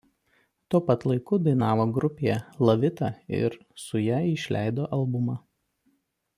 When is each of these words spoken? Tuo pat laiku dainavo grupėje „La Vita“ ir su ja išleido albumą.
Tuo 0.73 0.79
pat 0.87 1.03
laiku 1.11 1.37
dainavo 1.49 1.85
grupėje 1.99 2.39
„La 2.69 2.75
Vita“ 2.85 3.11
ir 3.43 3.59
su 3.85 4.05
ja 4.07 4.25
išleido 4.33 4.91
albumą. 4.99 5.41